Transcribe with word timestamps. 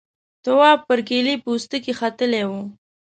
تواب 0.43 0.79
پر 0.87 0.99
کيلې 1.07 1.35
پوستکي 1.43 1.93
ختلی 1.99 2.43
و. 2.49 2.51